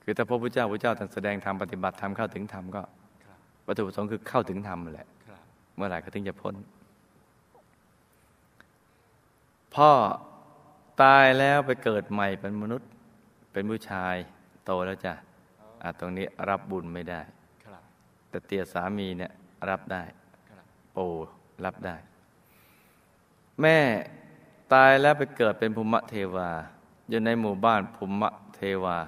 [0.03, 2.83] คือถ้าพระพุทธเจ้าพระเจ้าท่านแสดงธรรมปฏิบัติธรรมเข้าถึงธรรมก็
[3.25, 5.41] ครับวัตถุประสงค์คือเข้าถึงธรรมนั่นแหละครับ
[5.77, 6.55] เมื่อไหร่ก็ถึงจะพ้น
[9.75, 9.91] พ่อ
[11.03, 12.89] ตายแล้วไปเกิดใหม่เป็นมนุษย์
[13.53, 14.15] เป็นผู้ชาย
[14.65, 15.15] โตแล้วจ้ะ
[15.83, 17.38] อะตรงนี้รับบุญไม่ได้ครับ
[18.29, 19.33] แต่เตียสามีเนี่ย
[19.71, 20.03] รับได้
[20.51, 20.65] ครับ
[20.97, 21.13] ปู่
[21.65, 21.97] รับได้
[23.61, 23.79] แม่
[24.73, 26.51] ตายแล้วไปเกิดเป็นภูมิเทวา
[27.09, 28.99] อยู่ในหมู่บ้านภูมิเทวา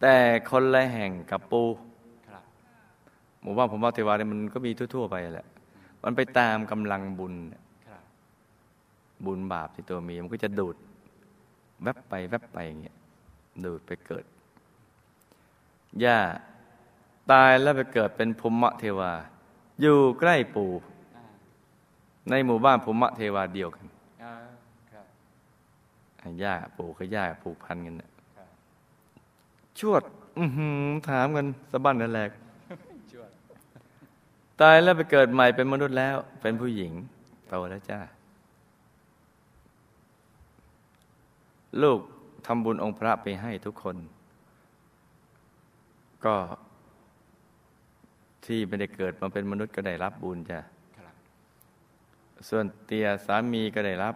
[0.00, 0.14] แต่
[0.50, 1.62] คนละแห่งกับปู
[2.28, 2.44] ครับ
[3.42, 5.46] หมู่บ้านภูมิเทวาเนี่ยมันก็มีทั่ว ๆ ไปแหละ
[6.02, 7.34] มันไปตามกำลังบุญ
[7.88, 8.02] ครับ
[9.26, 10.76] บุญบาปที่ตัวมีมันก็จะดูด
[11.82, 12.96] แวบไปแวบไปอย่างเงี้ย
[13.64, 14.24] ดูดไปเกิด
[16.04, 16.18] ย่า
[17.32, 19.12] ตายแล้วไปเกิดเป็นภูมิเทวา
[19.80, 20.70] อยู่ใกล้ปู่
[21.16, 21.24] อ่า
[22.30, 23.86] ในหมู่บ้านภูมิเทวาเดียวกัน
[24.22, 24.32] อ่า
[24.92, 25.06] ครับ
[26.42, 28.48] ย่าปู่กับย่าผูกพันกันน่ะครับ
[29.78, 30.02] ชวด
[30.38, 32.30] อือหือถามกันสะบั้นนั่นแหลก
[33.12, 33.28] ช่วย
[34.60, 36.92] ตายแล้วไปเกิดใหม่เป็นมนุษย์แล้ว เป็นผู้หญิง
[37.48, 38.00] โตแล้วจ้า
[41.82, 42.00] ลูก
[42.46, 43.96] ทำบุญองค์พระไปให้ทุกคน
[46.24, 46.36] ก็
[48.46, 50.60] ที่ไม่ได้เกิดมาเป็นมนุษย์ก็ได้รับบุญจ้ะ
[50.98, 51.14] ครับ
[52.48, 54.14] ส่วนเตียสามีก็ได้รับ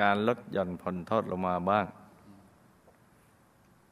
[0.00, 1.86] การลดหย่อนผ่อนโทษลงมาบ้าง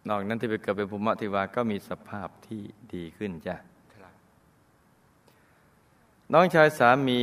[0.08, 2.62] นอกนั้นที่ไปเกิดเป็นภูมิเทวาก็มีสภาพที่
[2.94, 3.56] ดีขึ้นจ้ะ
[3.94, 4.12] ครับ
[6.32, 7.20] น้องชายสามี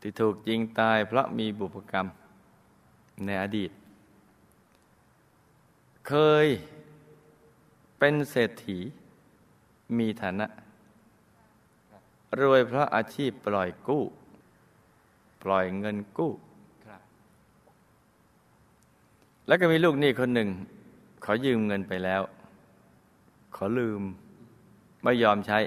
[0.00, 2.06] ที่ถูกยิงตายเพราะมีบุพกรรม
[3.24, 3.70] ในอดีต
[6.08, 6.12] เค
[6.44, 6.46] ย
[7.98, 8.78] เป็นเศรษฐี
[9.98, 10.46] มีฐานะ
[12.40, 14.04] รวยเพราะอาชีพปล่อยกู้
[15.42, 16.32] ปล่อยเงินกู้
[16.84, 17.02] ครับ
[19.46, 20.48] แล้วก็มีลูกหนี้คนหนึ่ง
[21.24, 22.22] ขอยืมเงินไปแล้ว
[23.56, 24.02] ขอลืม
[25.02, 25.58] ไม่ยอมใช้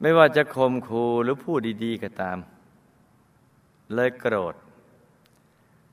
[0.00, 2.38] ไม่ว่าจะคมคูหรือพูดดีๆก็ตาม
[3.94, 4.54] เลยโกรธ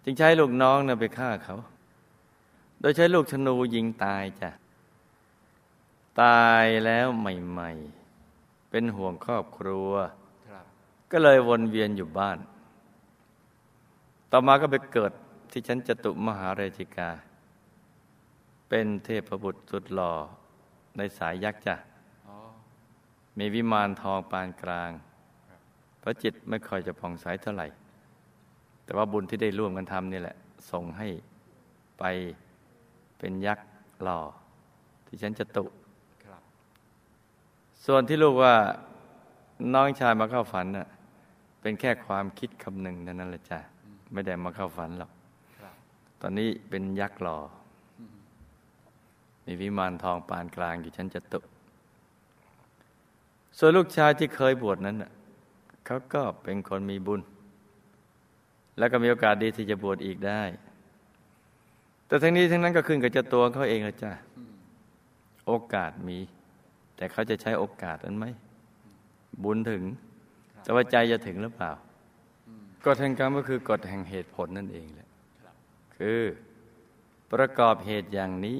[0.03, 1.55] จึงใช้ลูกน้องนะไปฆ่าเขา
[2.79, 4.49] โดยใช้ลูกธนูยิงตายจ้ะ
[6.21, 9.91] ตายแล้วใหม่ๆ เป็นห่วงครอบครัว
[10.49, 10.65] ครับ
[11.11, 12.37] ก็เลยวนเวียนอยู่บ้าน
[14.31, 15.11] ต่อมาก็ไปเกิด
[15.51, 17.09] ที่ชั้นจตุมหาราชิกา
[18.69, 20.13] เป็นเทพบุตรสุดหล่อ
[20.97, 21.75] ในสายยักษ์จ้ะ
[22.27, 22.35] อ๋อ
[23.37, 24.91] มีวิมานทองปานกลาง
[25.99, 27.67] เพราะจิตไม่ค่อยจะผ่องใสเท่าไหร่
[28.83, 30.35] แต่ว่าบุญที่ได้ร่วมกันทำนี่แหละ
[30.71, 31.07] ส่งให้
[31.99, 32.03] ไป
[33.17, 33.67] เป็นยักษ์
[34.03, 34.19] หล่อ
[35.05, 35.84] ที่ชั้นจตุครับ
[37.85, 38.55] ส่วนที่ลูกว่า
[39.73, 40.87] น้องชายมาเข้าฝันน่ะ
[41.61, 43.59] เป็นแค่ความคิดคำหนึ่งนั้นแหละจ้ะ
[44.11, 45.11] ไม่ได้มาเข้าฝันหรอก
[46.21, 47.37] ตอนนี้เป็นยักษ์หล่อ
[49.45, 51.39] มีวิมานทองปานกลางอยู่ชั้นจตุ
[53.57, 55.11] ส่วนลูกชายที่เคยบวชนั้นน่ะ
[55.85, 57.21] เขาก็เป็นคนมีบุญ
[58.77, 60.41] แล้วก็มีโอกาสดีที่จะบวชอีกได้
[62.07, 64.11] แต่ทั้งนี้ทั้งนั้นก็ขึ้นกับเจ้าตัวเขาเองละจ้ะ
[65.47, 66.17] โอกาสมี
[66.95, 68.25] แต่เขาจะใช้โอกาสนั้นไหม
[69.43, 69.83] บุญถึง
[70.63, 71.71] แต่ว่าใจจะถึงหรือเปล่า
[72.47, 75.09] อืมกฎแห่งกรรมก็คือกฎแห่งเหตุผลนั่นเองแหละ
[75.43, 75.55] ครับ
[75.97, 76.19] คือ
[77.31, 78.57] ประกอบเหตุอย่างนี้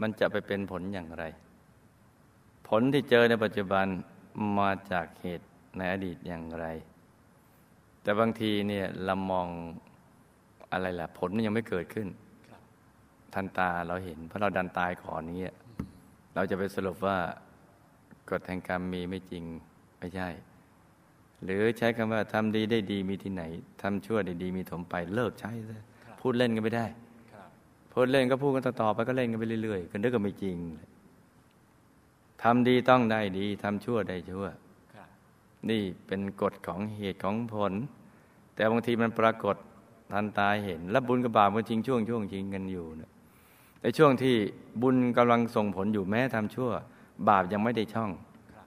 [0.00, 1.24] มันจะไปเป็นผลอย่างไร
[2.68, 3.86] ผลที่เจอในปัจจุบัน
[4.58, 6.66] มาจากเหตุในอดีตอย่างไร
[8.02, 9.48] แต่บางทีเนี่ยเรามอง
[10.72, 12.08] อะไรล่ะ ผลมันยังไม่เกิดขึ้น
[12.48, 12.62] ครับ
[13.34, 15.54] ทันตาเราเห็น เพราะเราดันตายก่อนนี้ย
[16.34, 17.18] เราจะไปสรุปว่า
[18.30, 19.44] กฎแห่งกรรมมีไม่จริง
[19.98, 20.28] ไม่ใช่
[21.44, 23.42] หรือใช้คำว่าทำดีได้ดีมีที่ไหน
[23.82, 26.86] ทำชั่วได้ดีมีถมไปเลิกใช้ซะครับพูดเล่นกันไม่ได้
[27.32, 27.48] ครับ
[27.92, 30.56] พูดเล่นก็พูดกันต่อๆไปก็เล่นกันไปเรื่อยๆกันด้วยก็ไม่จริง
[32.42, 34.46] ทำดีต้องได้ดีทำชั่วได้ชั่ว
[34.94, 35.08] ครับ
[35.70, 37.72] นี่เป็นกฎของเหตุของผล
[38.54, 39.56] แต่บางทีมันปรากฏ
[40.12, 43.10] ทันตาเห็น และบุญกับบาปมันจริงช่วงช่วงจริงกันอยู่นะ
[43.84, 44.36] ในช่วงที่
[44.82, 46.70] บุญกำลังส่งผลอยู่แม้ทำชั่ว
[47.28, 48.10] บาปยังไม่ได้ช่อง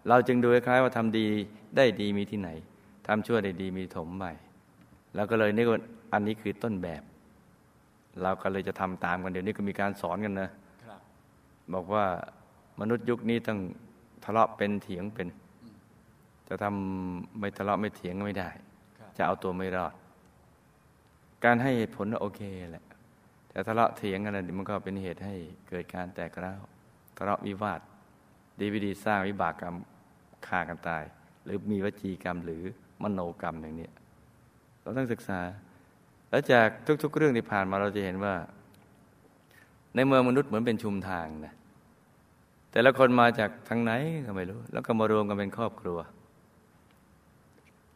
[0.10, 1.26] เราจึงดูคล้ายว่าทำดี
[1.78, 2.50] ได้ดีมีที่ไหน
[3.08, 4.32] ทำชั่วได้ดีมีถมใหม่
[5.16, 5.80] แล้วก็เลยนี่ว่า
[6.14, 7.02] อันนี้คือต้นแบบ
[8.22, 10.50] เราก็เลยจะทำตามกันเดี๋ยวนี้ก็มีการสอนกันนะ
[11.74, 12.06] บอกว่า
[12.80, 13.60] มนุษย์ยุคนี้ต้อง
[14.24, 15.28] ทะเลาะเป็นเถียงเป็น
[16.48, 18.50] จะทำไม่ทะเลาะไม่เถียงไม่ได้
[19.18, 19.94] จะเอาตัวไม่รอด
[21.44, 22.86] การให้เหตุผลโอเคแหละ
[23.58, 25.36] แต่ทะเลาะเถียงกันมันก็เป็นเหตุให้
[25.70, 26.62] เกิดการแตกร้าว
[27.18, 27.82] ทะเลาะวิวาท
[28.60, 29.76] ดีวิดีสร้างวิบากกรรม
[30.48, 31.04] ฆ่ากันตาย
[31.46, 32.64] หรือมีวจีกรรมหรือ
[33.04, 33.90] มโนกรรมอย่างนี้
[34.82, 35.40] เราต้องศึกษา
[36.30, 36.68] แล้วจาก
[37.04, 38.36] ทุก ๆ เรื่องที่ผ่านมาเราจะเห็นว่า
[39.96, 41.54] ในเมืองมนุษย์เหมือนเป็นชุมทางนะ
[42.72, 43.92] แต่ละคนมาจากทางไหน
[44.26, 46.00] ก็ไม่รู้ แล้วก็มารวมกันเป็นครอบครัว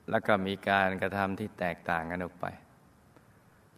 [0.10, 2.48] แล้วก็มีการกระทำที่แตกต่างกันออกไป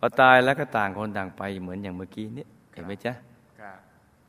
[0.03, 3.13] อตายแล้วก็ต่างคนต่างไปเหมือนอย่างเมื่อกี้นี้เห็นไหมจ๊ะ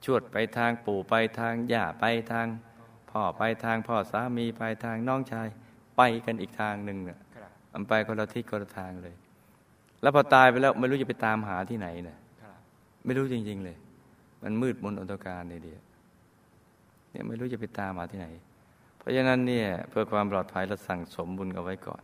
[0.04, 2.46] ชวดไปทางปู่ไปทางย่าไปทาง
[3.10, 5.48] พ่อไปทางพ่อสามีไปทางน้องชาย
[5.96, 7.18] ไปกันอีกทางหนึ่งเนี่ย
[7.72, 9.14] มันไปคนละทิศคนละทางเลย
[10.02, 12.18] แล้วพอตายไปแล้วไม่รู้จะไปตามหาที่ไหนเนี่ย
[13.04, 13.76] ไม่รู้จริง ๆ เลย
[14.42, 15.78] มันมืดมนอนตการในเดีย
[17.10, 18.28] เนี่ยไม่รู้จะไปตามหาที่ไหน
[18.98, 22.02] เพราะฉะนั้นเนี่ยเพื่อความปลอดภัยเราสั่งสมบุญเอาไว้ก่อน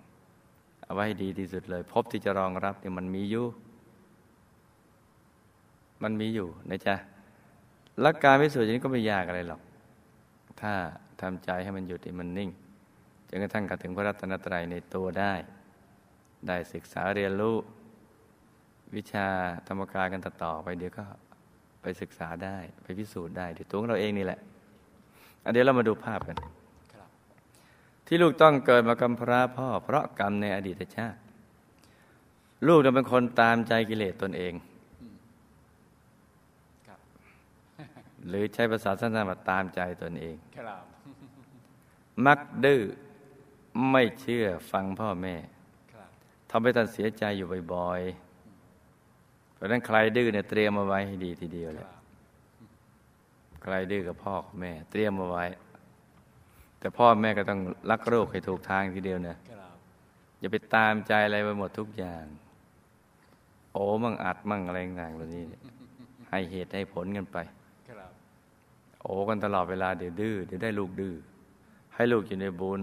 [0.90, 3.46] เอาไว้ให้ดีที่สุดเลย พบที่จะรองรับเนี่ยมันมีอยู่
[6.03, 6.96] มันมีอยู่นะจ๊ะ
[8.00, 9.61] แลัการพิสูจน์อย่างนี้ก็ไม่ยากอะไรหรอก
[10.61, 10.72] ถ้า
[11.20, 12.50] ทำใจให้มันหยุดให้มันนิ่ง
[13.29, 15.33] จนกระทั่งกระถึงพระรัตนตรัยในตัวได้
[16.46, 17.57] ได้ศึกษาเรียนรู้
[18.96, 19.26] วิชา
[19.66, 21.05] ธรรมกายกันต่อไปเดี๋ยวก็
[21.83, 24.40] ไปศึกษาได้ ไปพิสูจน์ได้ดี๋ยตัวเราเองนี่แหละ
[25.53, 26.37] เดี๋ยวเรามาดูภาพกัน
[28.12, 31.18] ที่ลูกต้องเกิดมากำพร้าพ่อ เพราะกรรมในอดีตชาติ
[32.66, 34.55] ลูกจะเป็นคนตามใจกิเลสตนเอง
[38.29, 40.37] หรือใช้ภาษาสั้นๆว่าตามใจตนเอง
[42.27, 42.83] มักดื้อ
[43.90, 45.37] ไม่เชื่อฟังพ่อแม่
[46.51, 51.87] ทำให้ท่านเสียใจอยู่บ่อยๆ เพราะนั้นใครดื้อเนี่ยเตรียมมาไว้ให้ดีทีเดียวเลย
[53.62, 55.44] ใครดื้อกับพ่อกับแม่ เตรียมมาไว้
[56.81, 59.38] แต่พ่อแม่ก็ต้องรักโรคให้ถูกทางทีเดียวเนี่ย
[60.38, 62.25] อย่าไปตามใจอะไรไปหมดทุกอย่าง
[63.73, 65.45] โอ้มั่งอัดมั่งอะไรต่างๆเหล่านี้
[66.31, 67.38] ให้เหตุให้ผลกันไป
[69.03, 71.14] โอ้กันตลอดเวลาเดี๋ยวดื้อเดี๋ยวได้ลูกดื้อ
[71.95, 72.81] ให้ลูกอยู่ในบุญ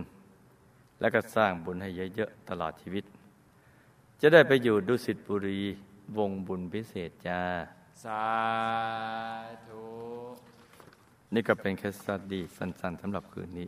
[1.00, 3.04] แล้วก็สร้างบุญให้เยอะๆตลอดชีวิต
[4.22, 5.60] จะได้ไปอยู่ดุสิตบุรี
[6.18, 7.42] วงบุญพิเศษจ้า
[8.04, 8.24] สา
[9.68, 9.84] ธุ
[11.34, 13.68] นี่ก็เป็นแค่สดีสั้นๆสำหรับคืนนี้